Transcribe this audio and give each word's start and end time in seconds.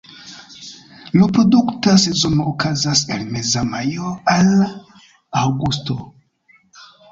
Reprodukta 1.23 1.91
sezono 2.03 2.41
okazas 2.53 2.99
el 3.17 3.23
meza 3.37 3.65
majo 3.75 4.11
al 4.39 4.51
aŭgusto. 5.45 6.03